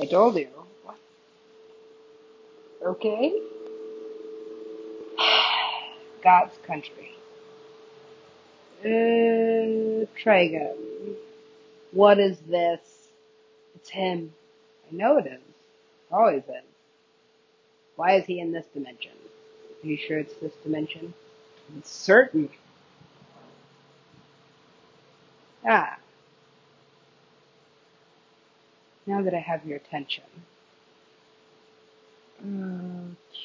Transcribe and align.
I 0.00 0.06
told 0.06 0.36
you. 0.36 0.48
What? 0.84 0.96
Okay? 2.82 3.38
God's 6.24 6.56
country. 6.66 7.12
Uh, 8.82 10.06
Trigon. 10.18 11.16
What 11.92 12.18
is 12.18 12.38
this? 12.38 12.80
It's 13.74 13.90
him. 13.90 14.32
I 14.90 14.96
know 14.96 15.18
it 15.18 15.26
is. 15.26 15.40
Always 16.10 16.44
is. 16.44 16.64
Why 17.96 18.14
is 18.14 18.24
he 18.24 18.40
in 18.40 18.52
this 18.52 18.66
dimension? 18.72 19.12
Are 19.84 19.86
you 19.86 19.98
sure 19.98 20.18
it's 20.18 20.34
this 20.36 20.54
dimension? 20.62 21.12
It's 21.76 21.90
certain. 21.90 22.48
Ah. 25.66 25.99
Now 29.10 29.22
that 29.22 29.34
I 29.34 29.40
have 29.40 29.66
your 29.66 29.76
attention. 29.76 30.22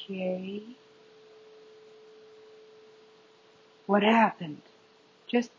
Okay. 0.08 0.62
What 3.86 4.04
happened? 4.04 4.62
Just 5.26 5.50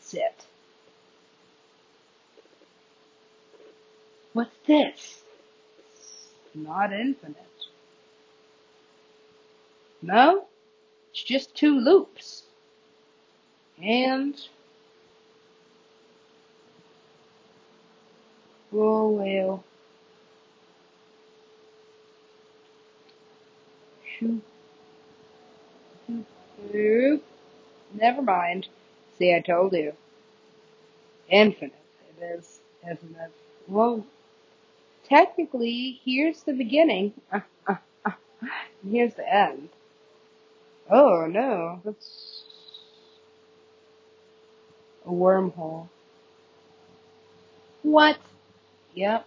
sit. 0.00 0.44
What's 4.34 4.54
this? 4.66 5.22
Not 6.54 6.92
infinite. 6.92 7.36
No? 10.02 10.44
It's 11.10 11.22
just 11.22 11.54
two 11.54 11.80
loops. 11.80 12.42
And, 13.82 14.38
oh 18.72 19.08
well. 19.10 19.64
Never 27.94 28.22
mind. 28.22 28.68
See, 29.18 29.34
I 29.34 29.40
told 29.40 29.72
you. 29.72 29.92
Infinite. 31.28 31.74
It 32.20 32.24
is, 32.24 32.60
it? 33.16 33.32
Well, 33.66 34.04
technically, 35.08 36.00
here's 36.04 36.42
the 36.42 36.52
beginning. 36.52 37.12
Here's 38.88 39.14
the 39.14 39.34
end. 39.34 39.68
Oh 40.90 41.26
no, 41.26 41.80
that's 41.84 42.44
a 45.04 45.10
wormhole. 45.10 45.88
What? 47.82 48.18
Yep. 48.98 49.26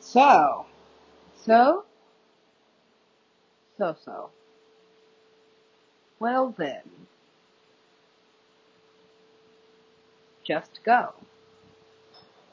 So, 0.00 0.66
so, 1.46 1.84
so, 3.78 3.96
so. 4.04 4.30
Well 6.18 6.52
then, 6.58 6.82
just 10.44 10.80
go. 10.84 11.14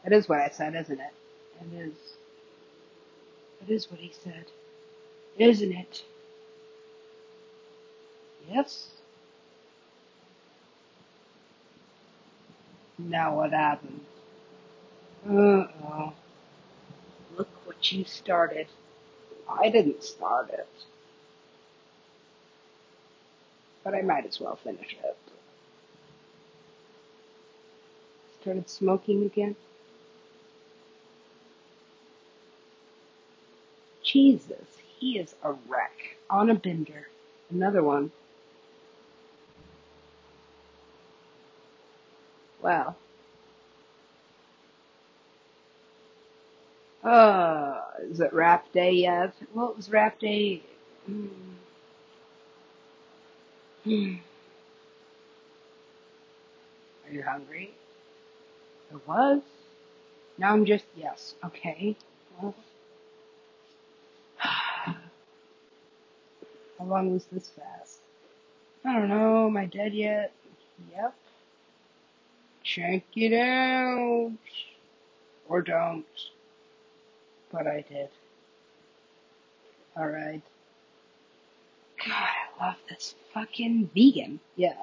That 0.04 0.14
is 0.14 0.30
what 0.30 0.42
I 0.42 0.50
said, 0.50 0.76
isn't 0.76 1.00
it? 1.00 1.14
It 1.62 1.82
is. 1.88 1.96
It 3.68 3.72
is 3.74 3.90
what 3.90 4.00
he 4.00 4.14
said, 4.24 4.46
isn't 5.38 5.74
it? 5.74 6.04
Yes. 8.50 8.90
Now 12.98 13.38
what 13.38 13.52
happened? 13.52 14.02
Uh 15.30 15.68
oh. 15.86 16.14
Look 17.38 17.50
what 17.66 17.92
you 17.92 18.06
started. 18.06 18.68
I 19.50 19.70
didn't 19.70 20.04
start 20.04 20.50
it, 20.52 20.70
but 23.84 23.96
I 23.96 24.02
might 24.02 24.26
as 24.26 24.40
well 24.40 24.58
finish 24.58 24.98
it. 25.04 25.18
Started 28.42 28.70
smoking 28.70 29.26
again. 29.26 29.56
Jesus, 34.04 34.75
he 35.00 35.20
is 35.20 35.36
a 35.44 35.54
wreck. 35.68 36.18
On 36.30 36.50
a 36.50 36.56
bender. 36.56 37.08
Another 37.50 37.84
one. 37.84 38.12
Wow. 42.62 42.96
Uh, 47.04 47.82
is 48.10 48.20
it 48.20 48.34
rap 48.34 48.66
day 48.74 48.92
yet? 48.92 49.34
Well, 49.54 49.70
it 49.70 49.78
was 49.78 49.92
rap 49.92 50.20
day. 50.20 50.64
Mm, 51.08 51.30
mm. 53.86 54.20
Are 57.06 57.14
you 57.14 57.22
hungry? 57.22 57.72
It 58.92 59.08
was. 59.08 59.42
Now 60.40 60.54
I'm 60.54 60.66
just, 60.66 60.86
yes. 60.96 61.36
Okay. 61.46 61.96
Well, 62.42 62.56
how 64.38 64.96
long 66.86 67.12
was 67.14 67.26
this 67.26 67.50
fast? 67.50 68.00
I 68.86 68.94
don't 68.94 69.10
know. 69.10 69.48
Am 69.48 69.58
I 69.58 69.66
dead 69.66 69.94
yet? 69.94 70.32
Yep. 70.92 71.16
Check 72.64 73.04
it 73.16 73.34
out. 73.34 74.32
Or 75.48 75.62
don't. 75.62 76.06
But 77.52 77.68
I 77.68 77.86
did. 77.88 78.10
Alright. 79.98 80.42
God, 82.06 82.12
I 82.12 82.66
love 82.66 82.76
this 82.90 83.16
fucking 83.34 83.90
vegan. 83.96 84.40
Yeah. 84.56 84.74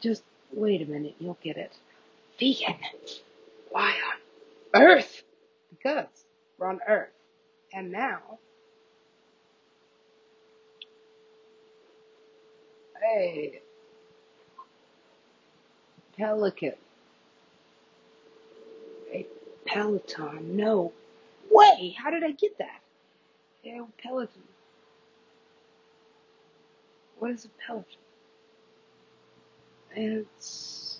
Just 0.00 0.22
wait 0.52 0.82
a 0.82 0.86
minute. 0.86 1.16
You'll 1.18 1.38
get 1.42 1.56
it. 1.56 1.72
Vegan. 2.38 2.76
Why 3.70 3.94
on 4.74 4.82
earth? 4.82 5.22
Because 5.70 6.06
we're 6.58 6.68
on 6.68 6.80
earth. 6.86 7.10
And 7.74 7.90
now, 7.90 8.20
hey, 13.00 13.60
pelican. 16.16 16.74
A 19.12 19.26
peloton. 19.64 20.56
No 20.56 20.92
way. 21.50 21.96
How 21.98 22.10
did 22.10 22.24
I 22.24 22.32
get 22.32 22.58
that? 22.58 22.80
Yeah, 23.62 23.84
peloton. 24.02 24.42
What 27.18 27.30
is 27.30 27.46
a 27.46 27.48
peloton? 27.66 27.86
It's 29.94 30.91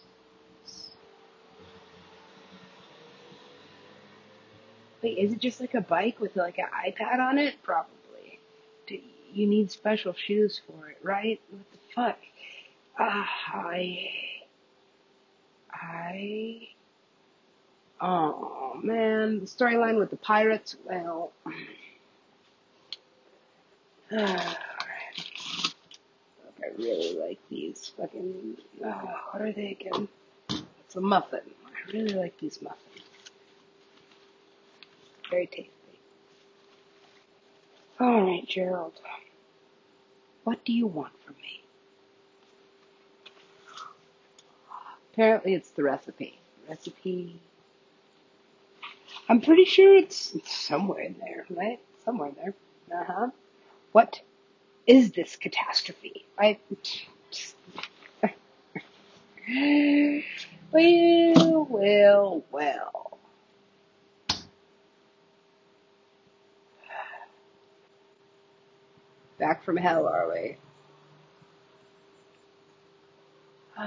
wait, 5.03 5.19
is 5.19 5.33
it 5.33 5.41
just 5.41 5.61
like 5.61 5.75
a 5.75 5.81
bike 5.81 6.21
with 6.21 6.37
like 6.37 6.59
an 6.59 6.67
iPad 6.87 7.19
on 7.19 7.39
it? 7.39 7.55
Probably. 7.63 8.39
Do 8.87 8.99
you 9.33 9.47
need 9.47 9.71
special 9.71 10.13
shoes 10.15 10.61
for 10.67 10.89
it, 10.91 10.99
right? 11.03 11.41
What 11.51 11.63
the 11.73 11.79
fuck? 11.95 12.19
Ah, 12.99 13.29
I, 13.55 14.11
I, 15.73 16.69
oh 18.01 18.79
man, 18.83 19.41
the 19.41 19.47
storyline 19.47 19.99
with 19.99 20.11
the 20.11 20.17
pirates. 20.17 20.77
Well, 20.85 21.33
I 24.13 24.57
really 26.77 27.19
like 27.19 27.39
these 27.49 27.93
fucking. 27.97 28.57
Oh, 28.85 29.15
what 29.31 29.43
are 29.43 29.53
they 29.53 29.79
again? 29.81 30.09
It's 30.85 30.97
a 30.97 31.01
muffin. 31.01 31.41
I 31.67 31.93
really 31.93 32.15
like 32.15 32.39
these 32.39 32.61
muffins. 32.61 32.92
Very 35.33 35.49
tasty. 35.49 35.73
All 37.99 38.23
right, 38.23 38.47
Gerald. 38.47 38.93
What 40.45 40.63
do 40.67 40.73
you 40.75 40.87
want 40.87 41.13
from 41.25 41.37
me? 41.37 41.63
Apparently, 45.13 45.55
it's 45.55 45.71
the 45.71 45.85
recipe. 45.85 46.39
Recipe. 46.69 47.41
I'm 49.29 49.41
pretty 49.41 49.65
sure 49.65 49.97
it's, 49.97 50.33
it's 50.35 50.55
somewhere 50.55 51.01
in 51.03 51.17
there, 51.19 51.47
right? 51.51 51.81
Somewhere 52.05 52.29
in 52.29 52.37
there. 52.37 52.55
Uh 53.01 53.05
huh. 53.05 53.31
What 53.93 54.21
is 54.87 55.13
this 55.13 55.37
catastrophe? 55.37 56.25
I. 56.39 56.59
well, 60.73 61.67
well, 61.71 62.45
well. 62.51 63.02
Back 69.43 69.65
from 69.65 69.77
hell, 69.77 70.07
are 70.07 70.31
we? 70.33 70.57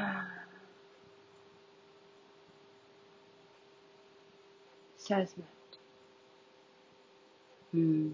Sesmet. 4.99 5.45
Hmm. 7.71 8.11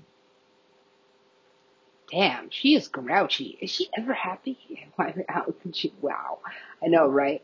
Damn, 2.12 2.52
she 2.52 2.76
is 2.76 2.90
grouchy. 2.90 3.58
Is 3.60 3.72
she 3.72 3.90
ever 3.98 4.14
happy? 4.14 4.88
Why, 4.98 5.16
how 5.28 5.46
could 5.64 5.76
she? 5.76 5.92
Wow. 6.00 6.42
I 6.84 6.90
know, 6.90 7.08
right? 7.08 7.42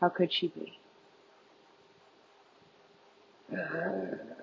How 0.00 0.10
could 0.10 0.32
she 0.32 0.46
be? 0.46 0.78
Uh, 3.52 4.35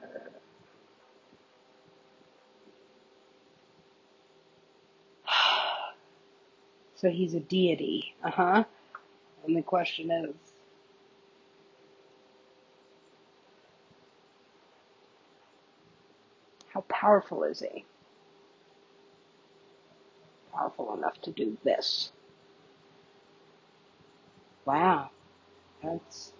so 7.04 7.10
he's 7.12 7.36
a 7.36 7.42
deity. 7.42 8.16
Uh 8.24 8.32
huh. 8.32 8.66
And 9.46 9.58
the 9.58 9.62
question 9.62 10.10
is, 10.10 10.34
how 16.70 16.82
powerful 16.88 17.44
is 17.44 17.60
he? 17.60 17.86
Powerful 20.54 20.96
enough 20.96 21.22
to 21.24 21.32
do 21.32 21.58
this. 21.66 22.14
Wow. 24.66 25.10
That's. 25.84 26.32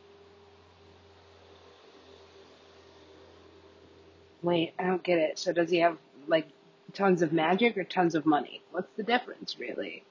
Wait, 4.42 4.74
I 4.80 4.86
don't 4.86 5.04
get 5.04 5.20
it. 5.20 5.40
So 5.40 5.54
does 5.54 5.70
he 5.70 5.80
have, 5.80 5.98
like, 6.28 6.48
tons 6.94 7.22
of 7.22 7.34
magic 7.34 7.78
or 7.78 7.84
tons 7.84 8.16
of 8.16 8.26
money? 8.26 8.62
What's 8.72 8.92
the 8.98 9.04
difference, 9.04 9.58
really? 9.60 10.04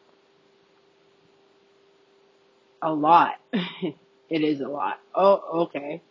A 2.82 2.92
lot. 2.92 3.38
it 3.52 3.94
is 4.42 4.60
a 4.60 4.68
lot. 4.68 4.98
Oh, 5.14 5.62
okay. 5.62 6.02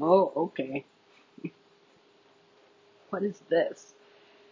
Oh, 0.00 0.32
okay. 0.36 0.84
What 3.10 3.22
is 3.22 3.40
this? 3.48 3.94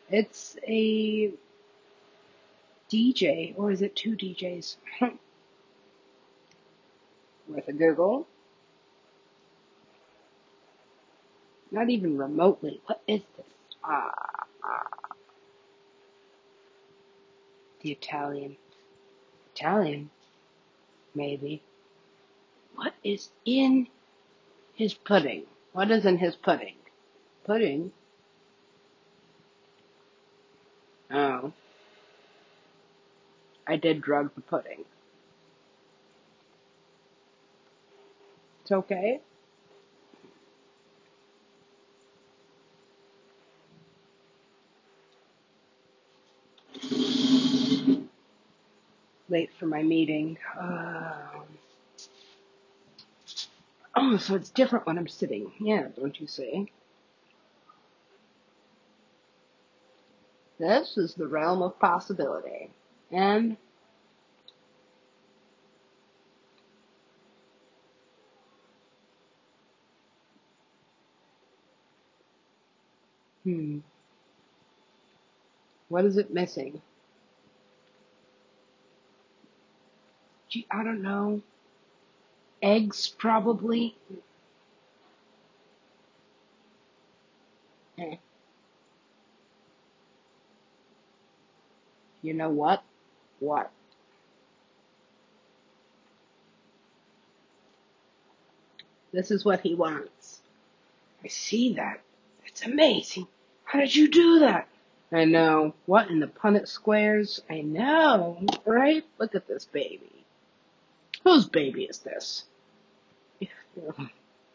It's 0.09 0.57
a 0.67 1.33
DJ, 2.89 3.55
or 3.57 3.73
is 3.73 3.83
it 3.83 3.97
two 3.97 4.13
DJs? 4.13 4.77
With 7.49 7.67
a 7.67 7.73
Google. 7.73 8.29
Not 11.73 11.91
even 11.91 12.17
remotely. 12.17 12.81
What 12.87 13.03
is 13.09 13.23
this? 13.37 13.47
Ah, 13.83 14.47
ah, 14.63 14.87
the 17.81 17.91
Italian. 17.91 18.57
Italian, 19.55 20.11
maybe. 21.15 21.63
What 22.75 22.95
is 23.05 23.31
in 23.45 23.87
his 24.75 24.95
pudding? 24.95 25.45
What 25.73 25.91
is 25.91 26.05
in 26.05 26.19
his 26.19 26.35
pudding? 26.35 26.75
Pudding? 27.47 27.93
Oh, 31.11 31.53
I 33.67 33.77
did 33.77 34.03
drug 34.03 34.35
the 34.35 34.41
pudding. 34.41 34.85
It's 38.63 38.73
okay. 38.73 39.21
Late 49.35 49.51
for 49.59 49.67
my 49.67 49.83
meeting. 49.83 50.39
Um, 50.61 51.45
oh, 53.97 54.17
so 54.19 54.37
it's 54.37 54.51
different 54.51 54.87
when 54.87 54.99
I'm 54.99 55.09
sitting. 55.09 55.53
Yeah, 55.61 55.89
don't 55.99 56.21
you 56.21 56.29
see? 56.29 56.71
This 60.59 60.97
is 60.99 61.15
the 61.15 61.27
realm 61.27 61.63
of 61.63 61.79
possibility. 61.81 62.71
And, 63.13 63.57
hmm, 73.45 73.79
what 75.89 76.05
is 76.05 76.19
it 76.19 76.33
missing? 76.35 76.83
I 80.71 80.85
don't 80.85 81.03
know. 81.03 81.43
Eggs, 82.63 83.09
probably. 83.09 83.97
Eh, 87.99 88.17
you 92.23 92.35
know 92.35 92.51
what? 92.51 92.83
What? 93.41 93.71
This 99.13 99.31
is 99.31 99.45
what 99.45 99.61
he 99.61 99.75
wants. 99.75 100.41
I 101.23 101.29
see 101.29 101.75
that. 101.75 102.01
It's 102.47 102.63
amazing. 102.63 103.29
How 103.65 103.79
did 103.79 103.95
you 103.95 104.09
do 104.09 104.41
that? 104.41 104.69
I 105.13 105.25
know. 105.25 105.75
What 105.87 106.11
in 106.11 106.19
the 106.19 106.27
Punnett 106.27 106.67
squares? 106.67 107.41
I 107.49 107.61
know, 107.61 108.45
right? 108.65 109.05
Look 109.19 109.35
at 109.35 109.47
this 109.47 109.67
baby. 109.67 110.24
Whose 111.25 111.47
baby 111.47 111.85
is 111.85 111.99
this? 111.99 112.45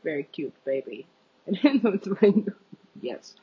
Very 0.04 0.24
cute 0.24 0.54
baby. 0.66 1.06
yes. 3.02 3.36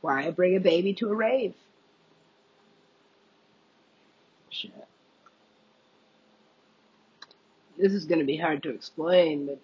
Why 0.00 0.30
bring 0.30 0.56
a 0.56 0.60
baby 0.60 0.94
to 0.94 1.10
a 1.10 1.14
rave? 1.14 1.54
Shit. 4.50 4.72
This 7.76 7.92
is 7.92 8.04
to 8.20 8.26
be 8.26 8.36
hard 8.36 8.62
to 8.62 8.70
explain, 8.70 9.46
but 9.46 9.58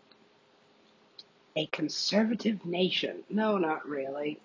a 1.56 1.66
conservative 1.66 2.64
nation. 2.64 3.23
No, 3.28 3.58
not 3.58 3.88
really. 3.88 4.40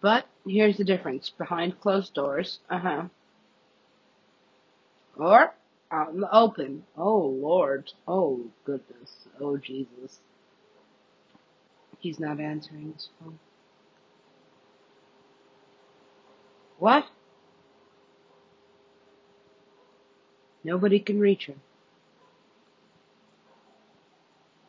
But 0.00 0.26
here's 0.46 0.76
the 0.76 0.84
difference. 0.84 1.30
Behind 1.30 1.80
closed 1.80 2.14
doors, 2.14 2.58
uh 2.68 2.78
huh. 2.78 3.02
Or 5.18 5.54
out 5.90 6.12
in 6.12 6.20
the 6.20 6.34
open. 6.34 6.84
Oh 6.96 7.18
Lord. 7.18 7.90
Oh 8.06 8.40
goodness. 8.64 9.26
Oh 9.40 9.56
Jesus. 9.56 10.20
He's 11.98 12.20
not 12.20 12.40
answering 12.40 12.92
his 12.92 13.08
phone. 13.18 13.38
What? 16.78 17.06
Nobody 20.62 20.98
can 20.98 21.20
reach 21.20 21.46
him. 21.46 21.60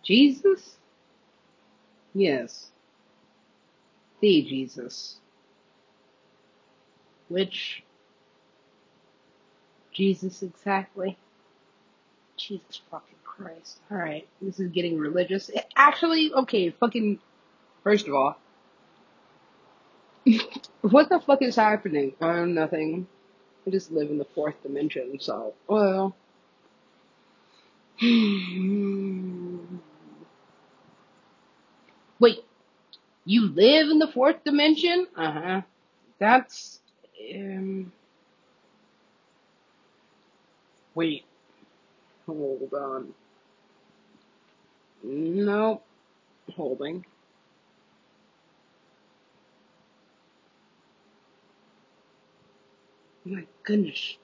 Jesus? 0.04 0.78
Yes. 2.14 2.72
The 4.22 4.42
Jesus. 4.44 5.18
Which 7.28 7.84
Jesus 9.98 10.44
exactly? 10.44 11.18
Jesus 12.38 12.82
fucking 12.92 13.16
Christ. 13.24 13.80
Alright, 13.92 14.28
this 14.40 14.60
is 14.60 14.70
getting 14.72 15.00
religious. 15.00 15.50
It- 15.50 15.66
actually, 15.76 16.32
okay, 16.34 16.70
fucking, 16.70 17.20
first 17.84 18.08
of 18.08 18.14
all, 18.14 18.38
what 20.82 21.10
the 21.10 21.20
fuck 21.20 21.42
is 21.42 21.56
happening? 21.56 22.14
Uh, 22.22 22.46
nothing. 22.46 23.08
I 23.66 23.72
just 23.72 23.92
live 23.92 24.12
in 24.12 24.20
the 24.20 24.26
fourth 24.36 24.62
dimension, 24.62 25.18
so, 25.20 25.56
well. 25.68 26.16
Wait, 32.20 32.40
you 33.26 33.48
live 33.48 33.90
in 33.90 34.00
the 34.00 34.08
fourth 34.14 34.44
dimension? 34.44 35.08
Uh 35.18 35.32
huh. 35.32 35.62
That's, 36.20 36.82
um, 37.36 37.92
wait, 40.98 41.26
hold 42.26 42.74
on. 42.74 43.14
Nope, 45.04 45.86
holding. 46.56 47.06
My 53.26 53.46
goodness, 53.64 54.18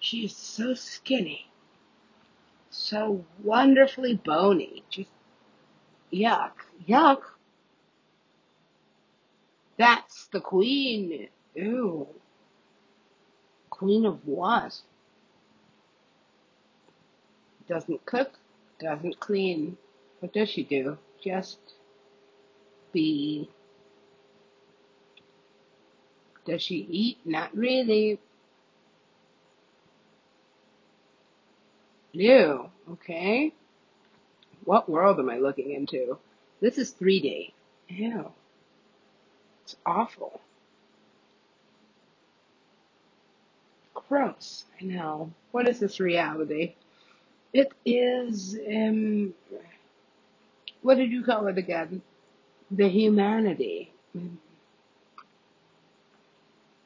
she 0.00 0.24
is 0.24 0.36
so 0.36 0.74
skinny. 0.74 1.48
So 2.70 2.98
so 3.00 3.24
wonderfully 3.42 4.14
bony. 4.14 4.84
Just 4.90 5.10
yuck. 6.12 6.52
Yuck. 6.88 7.22
That's 9.78 10.28
the 10.28 10.40
queen. 10.40 11.28
Ew. 11.54 12.08
Queen 13.82 14.06
of 14.06 14.24
what? 14.24 14.80
Doesn't 17.68 18.06
cook, 18.06 18.38
doesn't 18.78 19.18
clean. 19.18 19.76
What 20.20 20.32
does 20.32 20.48
she 20.50 20.62
do? 20.62 20.98
Just 21.20 21.58
be. 22.92 23.50
Does 26.46 26.62
she 26.62 26.76
eat? 26.76 27.18
Not 27.24 27.56
really. 27.56 28.20
Ew. 32.12 32.70
Okay. 32.88 33.52
What 34.64 34.88
world 34.88 35.18
am 35.18 35.28
I 35.28 35.38
looking 35.38 35.72
into? 35.72 36.18
This 36.60 36.78
is 36.78 36.94
3D. 36.94 37.52
Ew. 37.88 38.30
It's 39.64 39.74
awful. 39.84 40.40
Gross. 44.12 44.66
I 44.78 44.84
know. 44.84 45.32
What 45.52 45.66
is 45.66 45.80
this 45.80 45.98
reality? 45.98 46.74
It 47.54 47.72
is, 47.86 48.58
um, 48.68 49.34
what 50.82 50.96
did 50.96 51.10
you 51.10 51.24
call 51.24 51.46
it 51.46 51.58
again? 51.58 52.02
The 52.70 52.88
humanity. 52.88 53.92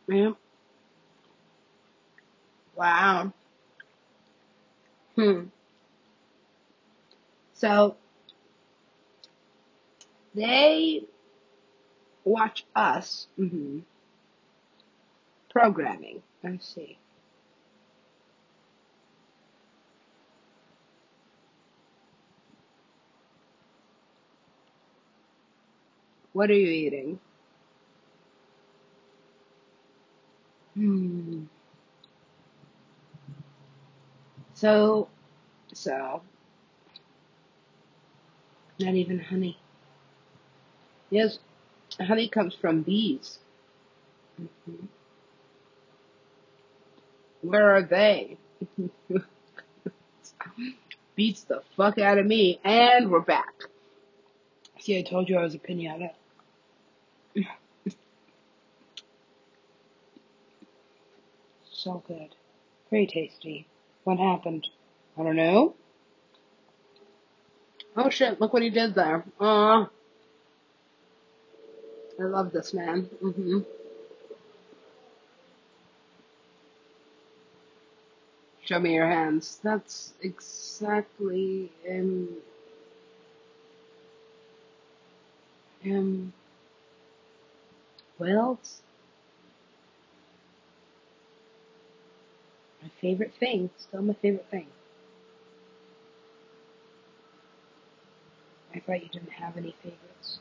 Yeah. 0.08 0.32
Wow. 2.76 3.32
Hmm. 5.16 5.46
So 7.54 7.96
they 10.34 11.02
watch 12.24 12.64
us 12.76 13.26
hmm 13.36 13.80
programming. 15.50 16.22
I 16.44 16.58
see. 16.62 16.98
What 26.36 26.50
are 26.50 26.54
you 26.54 26.68
eating? 26.68 27.18
Hmm. 30.74 31.44
So, 34.52 35.08
so, 35.72 36.20
not 38.78 38.94
even 38.94 39.18
honey. 39.18 39.56
Yes, 41.08 41.38
honey 41.98 42.28
comes 42.28 42.54
from 42.54 42.82
bees. 42.82 43.38
Mhm. 44.38 44.88
Where 47.40 47.76
are 47.76 47.82
they? 47.82 48.36
Beats 51.16 51.44
the 51.44 51.62
fuck 51.78 51.96
out 51.98 52.18
of 52.18 52.26
me. 52.26 52.60
And 52.62 53.10
we're 53.10 53.20
back. 53.20 53.54
See, 54.80 54.98
I 54.98 55.02
told 55.02 55.30
you 55.30 55.38
I 55.38 55.42
was 55.42 55.54
a 55.54 55.58
pinata. 55.58 56.10
So 61.72 62.02
good. 62.08 62.34
Very 62.90 63.06
tasty. 63.06 63.66
What 64.04 64.18
happened? 64.18 64.66
I 65.16 65.22
don't 65.22 65.36
know. 65.36 65.74
Oh 67.96 68.10
shit, 68.10 68.40
look 68.40 68.52
what 68.52 68.62
he 68.62 68.70
did 68.70 68.94
there. 68.94 69.24
Aw, 69.40 69.88
I 72.18 72.22
love 72.24 72.52
this 72.52 72.74
man. 72.74 73.04
hmm 73.20 73.60
Show 78.64 78.80
me 78.80 78.94
your 78.94 79.06
hands. 79.06 79.60
That's 79.62 80.12
exactly, 80.20 81.70
um, 81.88 82.28
um, 85.84 86.32
well, 88.18 88.58
my 92.82 92.88
favorite 93.00 93.34
thing. 93.38 93.70
Still 93.76 94.02
my 94.02 94.14
favorite 94.14 94.46
thing. 94.50 94.66
I 98.74 98.80
thought 98.80 99.02
you 99.02 99.08
didn't 99.08 99.32
have 99.32 99.56
any 99.56 99.74
favorites. 99.82 100.40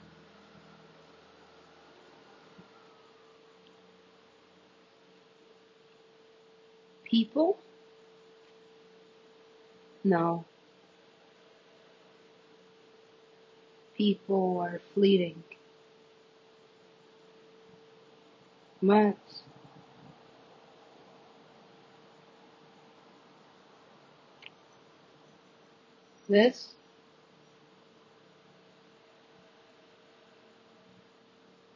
People? 7.06 7.58
No. 10.04 10.44
People 13.96 14.60
are 14.60 14.82
fleeting. 14.94 15.42
What? 18.86 19.18
This? 26.30 26.76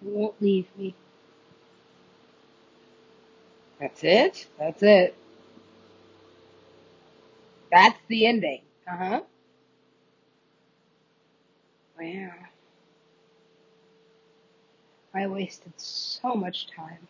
won't 0.01 0.41
leave 0.41 0.67
me. 0.77 0.95
That's 3.79 4.03
it? 4.03 4.47
That's 4.57 4.83
it. 4.83 5.15
That's 7.71 7.99
the 8.07 8.27
ending. 8.27 8.61
Uh 8.87 8.97
huh. 8.97 9.21
Wow. 11.99 12.29
I 15.19 15.27
wasted 15.27 15.73
so 15.75 16.33
much 16.33 16.67
time. 16.67 17.05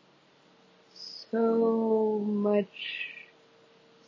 So 0.95 2.23
much. 2.25 3.13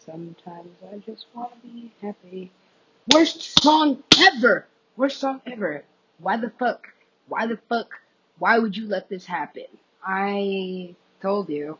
Sometimes 0.04 0.76
I 0.92 0.98
just 1.06 1.28
want 1.36 1.52
to 1.62 1.68
be 1.68 1.92
happy. 2.02 2.52
Worst 3.14 3.62
song 3.62 4.04
ever! 4.18 4.66
Worst 4.98 5.20
song 5.20 5.42
ever. 5.46 5.84
Why 6.18 6.38
the 6.38 6.50
fuck? 6.50 6.88
Why 7.28 7.46
the 7.46 7.60
fuck? 7.70 7.94
Why 8.40 8.58
would 8.58 8.76
you 8.76 8.88
let 8.88 9.08
this 9.08 9.24
happen? 9.24 9.68
I 10.04 10.96
told 11.22 11.50
you. 11.50 11.78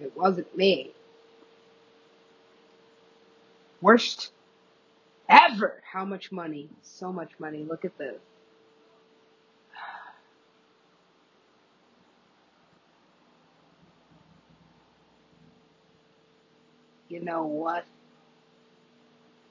It 0.00 0.16
wasn't 0.16 0.56
me. 0.56 0.92
Worst 3.80 4.30
ever! 5.28 5.82
How 5.82 6.04
much 6.04 6.30
money? 6.30 6.68
So 6.82 7.12
much 7.12 7.32
money. 7.40 7.64
Look 7.68 7.84
at 7.84 7.98
this. 7.98 8.20
You 17.16 17.24
know 17.24 17.46
what? 17.46 17.86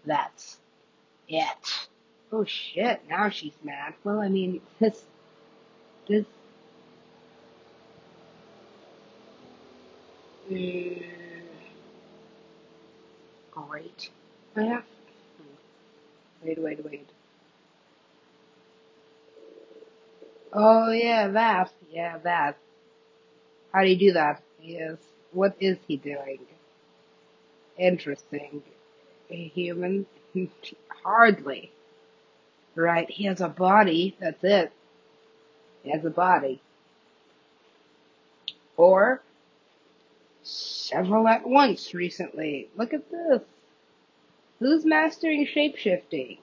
That's 0.05 0.59
it. 1.27 1.87
Oh 2.31 2.43
shit, 2.45 3.01
now 3.09 3.29
she's 3.29 3.55
mad. 3.63 3.95
Well, 4.03 4.19
I 4.21 4.29
mean, 4.29 4.61
this, 4.79 5.03
this, 6.07 6.25
mm, 10.47 11.03
great. 13.49 14.11
I 14.55 14.61
have, 14.61 14.83
wait, 16.43 16.59
wait, 16.61 16.85
wait. 16.85 17.09
Oh 20.53 20.91
yeah, 20.91 21.29
that, 21.29 21.73
yeah, 21.91 22.19
that. 22.19 22.59
How 23.73 23.81
do 23.81 23.89
you 23.89 23.97
do 23.97 24.13
that? 24.13 24.43
Yes. 24.61 24.97
What 25.31 25.55
is 25.59 25.77
he 25.87 25.97
doing? 25.97 26.39
Interesting. 27.77 28.63
A 29.29 29.47
human? 29.49 30.05
Hardly. 31.03 31.71
Right, 32.75 33.09
he 33.09 33.25
has 33.25 33.39
a 33.39 33.47
body, 33.47 34.17
that's 34.19 34.43
it. 34.43 34.71
He 35.83 35.91
has 35.91 36.03
a 36.03 36.09
body. 36.09 36.61
Or, 38.75 39.21
several 40.43 41.27
at 41.27 41.47
once 41.47 41.93
recently. 41.93 42.69
Look 42.75 42.93
at 42.93 43.09
this. 43.09 43.41
Who's 44.59 44.85
mastering 44.85 45.47
shapeshifting? 45.47 46.37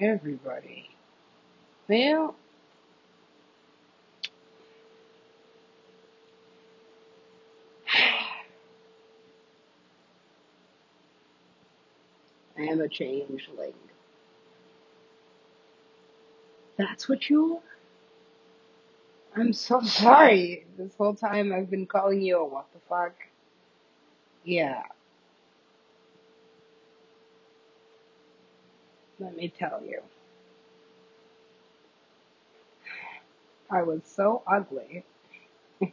Everybody. 0.00 0.90
Well, 1.88 2.34
I 12.53 12.53
am 12.64 12.80
a 12.82 12.88
changeling. 12.88 13.74
That's 16.78 17.08
what 17.08 17.30
you 17.30 17.56
are? 17.56 19.40
I'm 19.40 19.52
so 19.52 19.80
sorry. 19.84 20.66
This 20.78 20.94
whole 20.96 21.14
time 21.14 21.52
I've 21.52 21.70
been 21.70 21.86
calling 21.86 22.22
you 22.22 22.38
a 22.38 22.44
what 22.44 22.66
the 22.74 22.80
fuck. 22.88 23.14
Yeah, 24.44 24.82
let 29.20 29.36
me 29.36 29.52
tell 29.58 29.82
you. 29.86 30.02
I 33.70 33.82
was 33.82 34.02
so 34.06 34.42
ugly. 34.46 35.04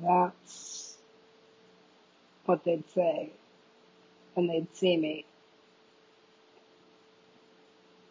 That's 0.00 0.98
what 2.46 2.64
they'd 2.64 2.88
say 2.94 3.32
when 4.34 4.46
they'd 4.46 4.74
see 4.76 4.96
me. 4.96 5.24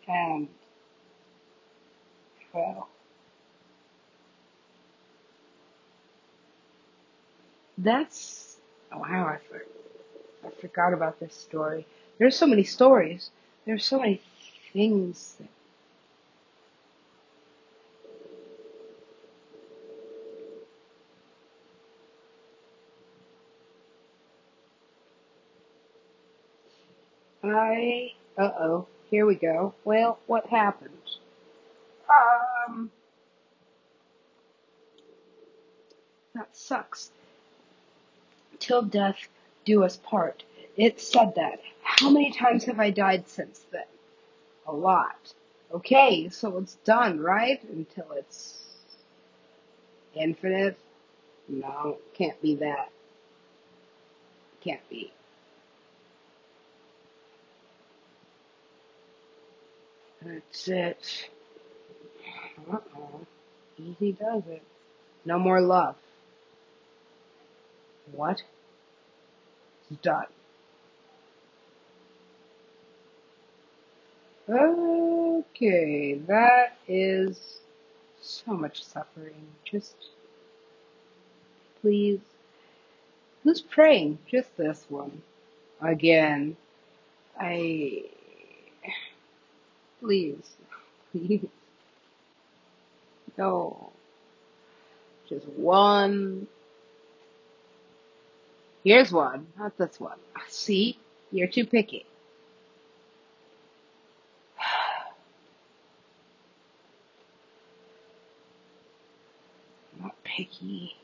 And, 0.07 0.47
well, 2.53 2.89
that's, 7.77 8.57
oh, 8.91 8.99
wow, 8.99 9.27
I, 9.27 9.37
for, 9.47 9.65
I 10.45 10.49
forgot 10.59 10.93
about 10.93 11.19
this 11.19 11.33
story. 11.33 11.85
There's 12.17 12.35
so 12.37 12.47
many 12.47 12.63
stories. 12.63 13.29
There's 13.65 13.85
so 13.85 13.99
many 13.99 14.21
things. 14.73 15.37
I, 27.53 28.13
uh 28.37 28.51
oh, 28.59 28.87
here 29.09 29.25
we 29.25 29.35
go. 29.35 29.73
Well, 29.83 30.19
what 30.27 30.47
happened? 30.47 30.91
Um, 32.09 32.91
that 36.35 36.55
sucks. 36.55 37.11
Till 38.59 38.83
death 38.83 39.17
do 39.65 39.83
us 39.83 39.97
part. 39.97 40.43
It 40.77 40.99
said 40.99 41.35
that. 41.35 41.59
How 41.83 42.09
many 42.09 42.31
times 42.31 42.63
have 42.65 42.79
I 42.79 42.89
died 42.91 43.27
since 43.27 43.65
then? 43.71 43.83
A 44.67 44.73
lot. 44.73 45.33
Okay, 45.73 46.29
so 46.29 46.57
it's 46.57 46.75
done, 46.85 47.19
right? 47.19 47.61
Until 47.71 48.11
it's 48.13 48.59
infinite? 50.13 50.77
No, 51.47 51.97
can't 52.13 52.41
be 52.41 52.55
that. 52.55 52.89
Can't 54.61 54.87
be. 54.89 55.11
That's 60.23 60.67
it. 60.67 61.29
Uh-oh. 62.71 63.25
Easy 63.77 64.11
does 64.11 64.43
it. 64.47 64.61
No 65.25 65.39
more 65.39 65.61
love. 65.61 65.95
What? 68.11 68.41
It's 69.89 70.01
done. 70.01 70.25
Okay, 74.49 76.15
that 76.27 76.77
is 76.87 77.59
so 78.21 78.53
much 78.53 78.83
suffering. 78.83 79.47
Just 79.63 79.95
please. 81.81 82.19
Who's 83.43 83.61
praying? 83.61 84.19
Just 84.27 84.55
this 84.57 84.85
one. 84.89 85.21
Again. 85.81 86.57
I. 87.39 88.03
Please. 90.01 90.49
Please. 91.11 91.47
No. 93.37 93.91
Just 95.29 95.47
one. 95.47 96.47
Here's 98.83 99.11
one. 99.11 99.47
Not 99.57 99.77
this 99.77 99.99
one. 99.99 100.17
See? 100.49 100.97
You're 101.31 101.47
too 101.47 101.65
picky. 101.65 102.05
Not 110.01 110.15
picky. 110.23 110.95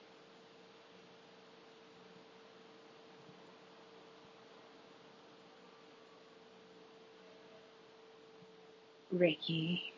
Ricky. 9.17 9.93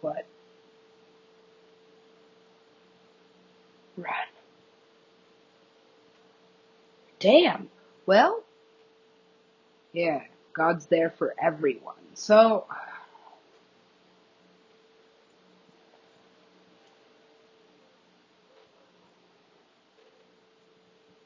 What? 0.00 0.26
Run. 3.96 4.12
Damn. 7.20 7.68
Well, 8.06 8.42
yeah, 9.92 10.22
God's 10.52 10.86
there 10.86 11.10
for 11.10 11.34
everyone. 11.40 11.94
So, 12.14 12.66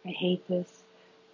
I 0.06 0.10
hate 0.10 0.46
this. 0.48 0.82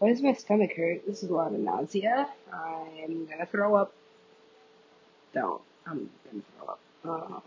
Why 0.05 0.11
does 0.11 0.21
my 0.21 0.35
stomach 0.35 0.73
hurt? 0.77 1.07
This 1.07 1.23
is 1.23 1.31
a 1.31 1.35
lot 1.35 1.55
of 1.55 1.61
nausea. 1.61 2.29
I'm 2.53 3.25
gonna 3.25 3.47
throw 3.47 3.75
up. 3.75 3.95
Don't. 5.33 5.63
I'm 5.87 6.11
gonna 6.31 6.43
throw 7.03 7.15
up. 7.15 7.43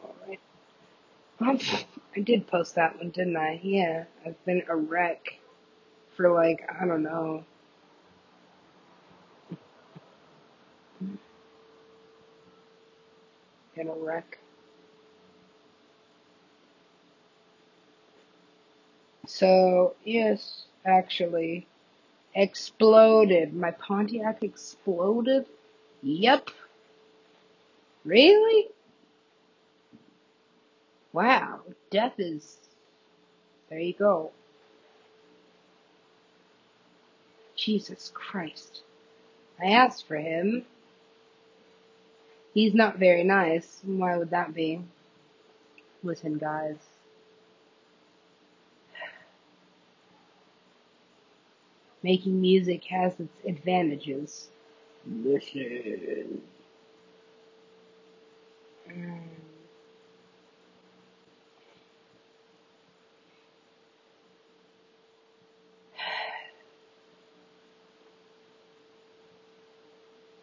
Alright. 1.39 1.85
I 2.15 2.19
did 2.19 2.47
post 2.47 2.73
that 2.73 2.97
one, 2.97 3.11
didn't 3.11 3.37
I? 3.37 3.59
Yeah. 3.61 4.05
I've 4.25 4.43
been 4.43 4.63
a 4.67 4.75
wreck 4.75 5.37
for 6.15 6.31
like, 6.31 6.67
I 6.67 6.87
don't 6.87 7.03
know, 7.03 7.43
in 13.75 13.87
a 13.87 13.93
wreck. 13.93 14.39
So, 19.27 19.95
yes, 20.03 20.65
actually, 20.83 21.67
exploded. 22.37 23.53
My 23.53 23.71
Pontiac 23.71 24.43
exploded? 24.43 25.45
Yep. 26.03 26.51
Really? 28.05 28.67
Wow. 31.13 31.61
Death 31.91 32.13
is, 32.19 32.57
there 33.69 33.79
you 33.79 33.93
go. 33.93 34.31
Jesus 37.57 38.11
Christ. 38.13 38.83
I 39.61 39.71
asked 39.71 40.07
for 40.07 40.17
him. 40.17 40.65
He's 42.53 42.73
not 42.75 42.99
very 42.99 43.23
nice. 43.23 43.81
Why 43.83 44.17
would 44.17 44.29
that 44.31 44.53
be? 44.53 44.81
Listen, 46.03 46.37
guys. 46.37 46.77
Making 52.03 52.41
music 52.41 52.85
has 52.85 53.19
its 53.19 53.33
advantages. 53.45 54.49
Listen. 55.05 56.41
Mm. 58.89 59.19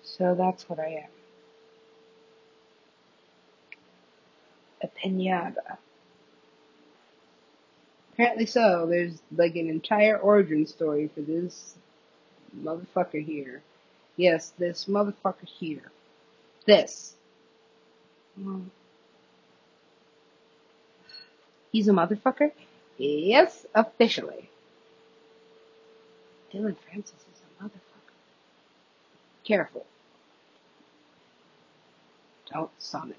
So 0.03 0.35
that's 0.35 0.69
what 0.69 0.79
I 0.79 1.05
am. 1.05 1.11
A 4.83 4.88
pinata. 4.88 5.79
Apparently 8.14 8.46
so. 8.46 8.87
There's 8.88 9.20
like 9.37 9.57
an 9.57 9.68
entire 9.68 10.16
origin 10.16 10.66
story 10.66 11.11
for 11.12 11.20
this 11.20 11.74
motherfucker 12.57 13.24
here. 13.24 13.61
Yes, 14.16 14.53
this 14.57 14.85
motherfucker 14.85 15.46
here. 15.46 15.90
This. 16.64 17.14
He's 21.72 21.88
a 21.88 21.92
motherfucker? 21.92 22.53
Yes, 22.98 23.66
officially. 23.74 24.48
Dillon 26.53 26.77
Francis 26.87 27.14
is 27.16 27.40
a 27.42 27.64
motherfucker. 27.64 28.14
Careful. 29.42 29.85
Don't 32.53 32.70
summon 32.79 33.16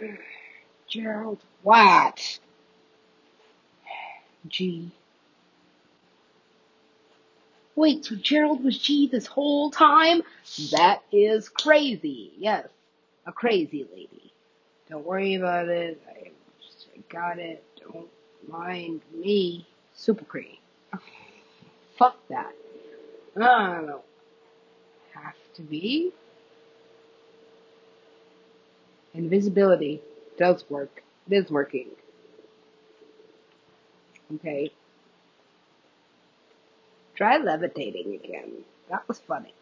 me. 0.00 0.10
Gerald 0.88 1.40
Watt. 1.64 2.38
G. 4.48 4.90
Wait, 7.74 8.04
so 8.04 8.14
Gerald 8.16 8.62
was 8.62 8.78
G 8.78 9.08
this 9.08 9.26
whole 9.26 9.70
time? 9.70 10.22
That 10.72 11.02
is 11.10 11.48
crazy. 11.48 12.32
Yes, 12.38 12.68
a 13.26 13.32
crazy 13.32 13.86
lady. 13.92 14.32
Don't 14.90 15.06
worry 15.06 15.34
about 15.34 15.68
it. 15.68 16.02
I 16.08 16.30
got 17.08 17.38
it. 17.38 17.64
Don't 17.80 18.08
mind 18.48 19.00
me. 19.14 19.66
Super 19.94 20.24
cream. 20.24 20.56
Fuck 21.96 22.16
that. 22.28 22.52
I 23.36 23.80
don't 23.86 24.02
have 25.14 25.34
to 25.54 25.62
be. 25.62 26.12
Invisibility 29.14 30.00
does 30.38 30.64
work. 30.68 31.02
It 31.30 31.36
is 31.36 31.50
working. 31.50 31.88
Okay. 34.34 34.72
Try 37.14 37.36
levitating 37.38 38.14
again. 38.14 38.64
That 38.88 39.06
was 39.06 39.20
funny. 39.20 39.54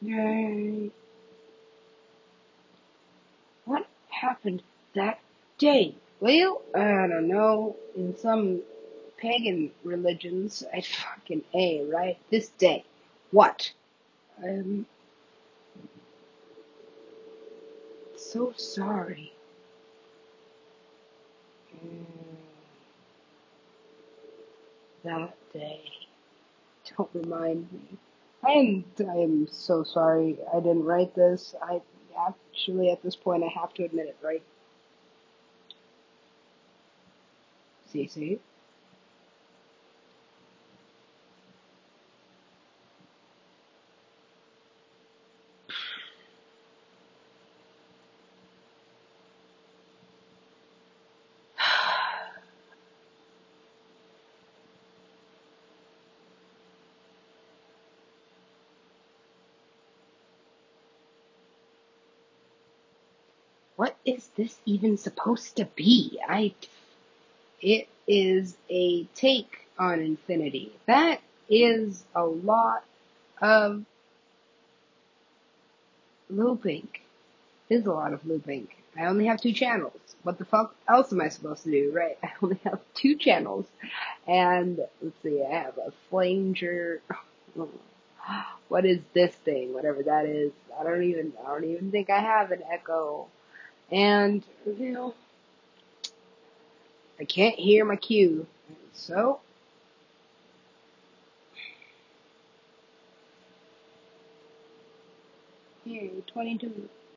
Yay. 0.00 0.90
What 3.64 3.86
happened 4.08 4.62
that 4.94 5.20
day? 5.58 5.94
Well, 6.20 6.62
I 6.74 7.06
don't 7.06 7.28
know. 7.28 7.76
In 7.96 8.16
some 8.16 8.62
pagan 9.18 9.72
religions, 9.84 10.64
I 10.72 10.80
fucking 10.80 11.44
A, 11.54 11.84
right? 11.84 12.18
This 12.30 12.48
day. 12.48 12.84
What? 13.30 13.72
I'm 14.42 14.86
so 18.16 18.52
sorry. 18.56 19.32
Mm, 21.84 22.06
That 25.04 25.36
day. 25.52 25.82
Don't 26.96 27.10
remind 27.14 27.72
me. 27.72 27.98
I 28.44 28.50
am, 28.52 28.84
I 29.08 29.16
am 29.18 29.48
so 29.50 29.84
sorry. 29.84 30.38
I 30.52 30.60
didn't 30.60 30.84
write 30.84 31.14
this. 31.14 31.54
I 31.62 31.82
actually, 32.28 32.90
at 32.90 33.02
this 33.02 33.16
point, 33.16 33.44
I 33.44 33.48
have 33.60 33.74
to 33.74 33.84
admit 33.84 34.06
it, 34.08 34.16
right? 34.22 34.42
Cece? 37.92 38.38
What 63.78 63.94
is 64.04 64.26
this 64.36 64.58
even 64.66 64.98
supposed 64.98 65.58
to 65.58 65.64
be? 65.64 66.18
I, 66.28 66.52
it 67.60 67.86
is 68.08 68.56
a 68.68 69.04
take 69.14 69.68
on 69.78 70.00
infinity. 70.00 70.72
That 70.86 71.20
is 71.48 72.02
a 72.12 72.24
lot 72.24 72.82
of 73.40 73.84
looping. 76.28 76.88
There's 77.68 77.86
a 77.86 77.92
lot 77.92 78.12
of 78.12 78.26
looping. 78.26 78.66
I 78.98 79.04
only 79.04 79.26
have 79.26 79.40
two 79.40 79.52
channels. 79.52 80.00
What 80.24 80.38
the 80.38 80.44
fuck 80.44 80.74
else 80.88 81.12
am 81.12 81.20
I 81.20 81.28
supposed 81.28 81.62
to 81.62 81.70
do? 81.70 81.92
Right? 81.94 82.18
I 82.24 82.30
only 82.42 82.58
have 82.64 82.80
two 82.94 83.14
channels. 83.14 83.66
And 84.26 84.80
let's 85.00 85.22
see, 85.22 85.40
I 85.48 85.54
have 85.54 85.78
a 85.78 85.92
flanger. 86.10 87.00
What 88.66 88.84
is 88.84 88.98
this 89.14 89.34
thing? 89.36 89.72
Whatever 89.72 90.02
that 90.02 90.26
is. 90.26 90.52
I 90.78 90.82
don't 90.82 91.04
even, 91.04 91.32
I 91.46 91.52
don't 91.52 91.64
even 91.64 91.90
think 91.90 92.10
I 92.10 92.18
have 92.18 92.50
an 92.50 92.60
echo. 92.70 93.28
And, 93.90 94.44
you 94.66 94.90
know, 94.90 95.14
I 97.18 97.24
can't 97.24 97.58
hear 97.58 97.84
my 97.84 97.96
cue. 97.96 98.46
So, 98.92 99.40
here, 105.84 106.10
22. 106.26 106.88